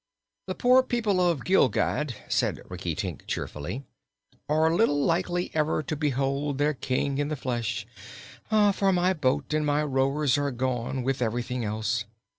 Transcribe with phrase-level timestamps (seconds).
[0.47, 3.83] "The poor people of Gilgad," said Rinkitink cheerfully,
[4.49, 7.85] "are little likely ever again to behold their King in the flesh,
[8.49, 12.05] for my boat and my rowers are gone with everything else.